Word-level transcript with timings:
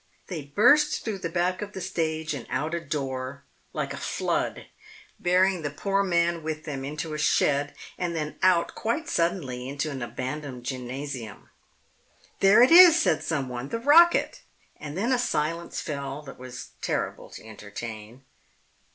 They 0.29 0.41
burst 0.55 1.05
through 1.05 1.19
the 1.19 1.29
back 1.29 1.61
of 1.61 1.73
the 1.73 1.79
stage 1.79 2.33
and 2.33 2.47
out 2.49 2.73
a 2.73 2.79
door, 2.79 3.43
like 3.71 3.93
a 3.93 3.97
flood, 3.97 4.65
bearing 5.19 5.61
the 5.61 5.69
poor 5.69 6.01
man 6.01 6.41
with 6.41 6.63
them 6.63 6.83
into 6.83 7.13
a 7.13 7.19
shed, 7.19 7.75
and 7.99 8.15
then 8.15 8.39
out, 8.41 8.73
quite 8.73 9.07
suddenly, 9.07 9.69
into 9.69 9.91
an 9.91 10.01
abandoned 10.01 10.63
gymnasium. 10.63 11.51
"There 12.39 12.63
it 12.63 12.71
is!" 12.71 12.99
said 12.99 13.23
someone. 13.23 13.69
"The 13.69 13.77
rocket." 13.77 14.41
And 14.77 14.97
then 14.97 15.11
a 15.11 15.19
silence 15.19 15.81
fell 15.81 16.23
that 16.23 16.39
was 16.39 16.69
terrible 16.81 17.29
to 17.29 17.45
entertain. 17.45 18.23